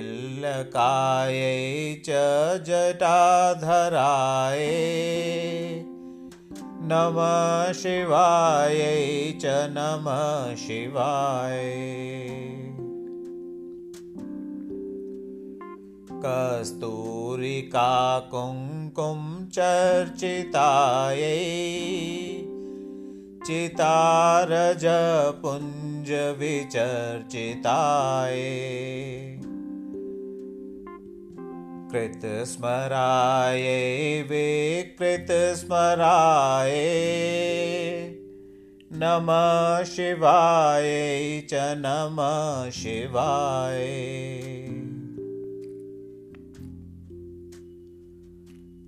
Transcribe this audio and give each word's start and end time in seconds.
च 2.07 2.23
जटाधराय 2.69 4.65
नमः 6.93 7.36
शिवायै 7.82 9.04
च 9.43 9.54
नमः 9.78 10.25
शिवाय 10.65 11.64
कस्तूरिका 16.23 17.91
कुङ्कुं 18.32 19.19
चर्चितायै 19.57 21.36
चितारजपुञ्जविचर्चिताय 27.09 28.39
कृतस्मरायै 31.92 33.78
विकृतस्मराय 34.31 35.06
नमः 39.03 39.84
शिवायै 39.94 41.08
च 41.52 41.64
नमः 41.86 42.70
शिवाय 42.81 43.88